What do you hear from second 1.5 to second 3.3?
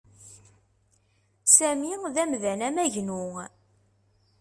Sami d amdan amagnu.